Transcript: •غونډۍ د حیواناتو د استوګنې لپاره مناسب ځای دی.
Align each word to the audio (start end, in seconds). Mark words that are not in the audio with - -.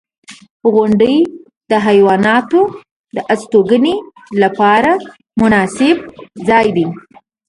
•غونډۍ 0.73 1.17
د 1.69 1.71
حیواناتو 1.85 2.61
د 3.15 3.17
استوګنې 3.33 3.95
لپاره 4.41 4.91
مناسب 5.41 5.97
ځای 6.47 6.67
دی. 6.75 6.87